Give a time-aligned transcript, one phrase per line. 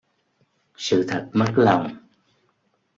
[0.77, 1.93] Sự thật mất lòng